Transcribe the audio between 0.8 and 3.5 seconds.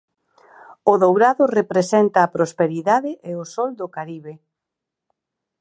O dourado representa a prosperidade e o